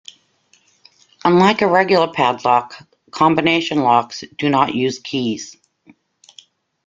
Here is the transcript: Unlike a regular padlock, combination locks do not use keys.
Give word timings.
Unlike 1.23 1.61
a 1.61 1.67
regular 1.67 2.11
padlock, 2.11 2.87
combination 3.11 3.81
locks 3.83 4.23
do 4.39 4.49
not 4.49 4.73
use 4.73 4.97
keys. 4.97 5.57